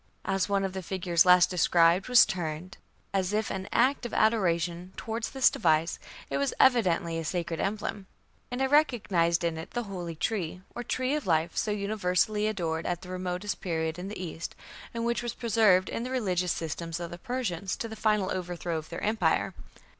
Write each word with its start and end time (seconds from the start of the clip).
As 0.25 0.49
one 0.49 0.63
of 0.63 0.73
the 0.73 0.81
figures 0.81 1.27
last 1.27 1.51
described 1.51 2.09
was 2.09 2.25
turned, 2.25 2.79
as 3.13 3.33
if 3.33 3.51
in 3.51 3.69
act 3.71 4.03
of 4.03 4.15
adoration, 4.15 4.93
towards 4.97 5.29
this 5.29 5.47
device, 5.47 5.99
it 6.27 6.39
was 6.39 6.55
evidently 6.59 7.19
a 7.19 7.23
sacred 7.23 7.59
emblem; 7.59 8.07
and 8.49 8.63
I 8.63 8.65
recognized 8.65 9.43
in 9.43 9.59
it 9.59 9.69
the 9.69 9.83
holy 9.83 10.15
tree, 10.15 10.63
or 10.73 10.83
tree 10.83 11.13
of 11.13 11.27
life, 11.27 11.55
so 11.55 11.69
universally 11.69 12.47
adored 12.47 12.87
at 12.87 13.03
the 13.03 13.09
remotest 13.09 13.61
period 13.61 13.99
in 13.99 14.07
the 14.07 14.19
East, 14.19 14.55
and 14.91 15.05
which 15.05 15.21
was 15.21 15.35
preserved 15.35 15.87
in 15.87 16.01
the 16.01 16.09
religious 16.09 16.51
systems 16.51 16.99
of 16.99 17.11
the 17.11 17.19
Persians 17.19 17.75
to 17.77 17.87
the 17.87 17.95
final 17.95 18.31
overthrow 18.31 18.79
of 18.79 18.89
their 18.89 19.03
Empire.... 19.03 19.53